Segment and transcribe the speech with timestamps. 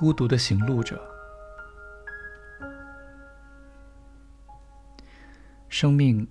[0.00, 0.98] 孤独的行路者。
[5.68, 6.26] 生命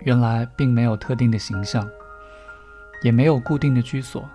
[0.00, 1.86] 原来并没有特定的形象，
[3.02, 4.26] 也没有固定的居所，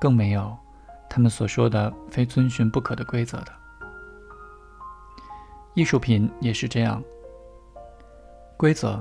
[0.00, 0.58] 更没有
[1.08, 3.52] 他们所说的非遵循不可的规则的。
[5.74, 7.00] 艺术品也是这样，
[8.56, 9.00] 规则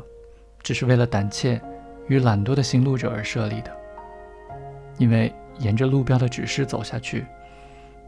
[0.61, 1.59] 只是为了胆怯
[2.09, 3.75] 与懒惰的行路者而设立的，
[4.99, 7.25] 因为沿着路标的指示走下去，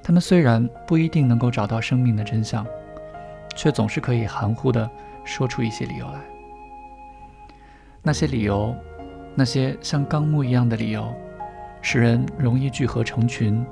[0.03, 2.65] 他们虽然不一定能够找到生命的真相，
[3.55, 4.89] 却总是可以含糊的
[5.23, 6.19] 说出一些理由来。
[8.01, 8.73] 那些理由，
[9.35, 11.13] 那些像纲目一样的理由，
[11.81, 13.63] 使人容易聚合成群，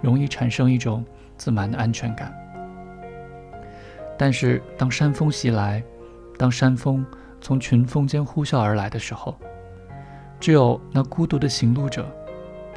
[0.00, 1.04] 容易产生一种
[1.36, 2.32] 自满的安全感。
[4.16, 5.82] 但是，当山风袭来，
[6.38, 7.04] 当山风
[7.40, 9.36] 从群峰间呼啸而来的时候，
[10.38, 12.06] 只有那孤独的行路者，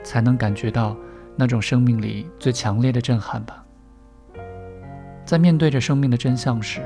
[0.03, 0.97] 才能感觉到
[1.38, 3.63] 那种生命里最强烈的震撼吧。
[5.23, 6.81] 在面对着生命的真相时，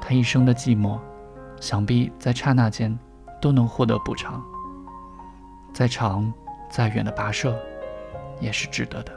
[0.00, 0.98] 他一生的寂寞。
[1.60, 2.98] 想必在刹那间，
[3.40, 4.42] 都能获得补偿。
[5.72, 6.30] 再长
[6.68, 7.56] 再远的跋涉，
[8.38, 9.12] 也是值得的。